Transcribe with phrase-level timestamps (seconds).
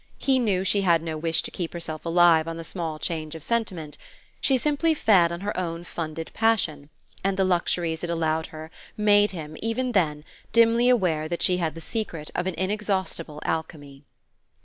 [0.17, 3.43] He knew she had no wish to keep herself alive on the small change of
[3.43, 3.99] sentiment;
[4.39, 6.89] she simply fed on her own funded passion,
[7.23, 11.75] and the luxuries it allowed her made him, even then, dimly aware that she had
[11.75, 14.03] the secret of an inexhaustible alchemy.